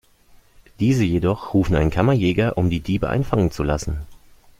[0.79, 4.01] Diese jedoch rufen einen Kammerjäger, um die Diebe einfangen zu lassen.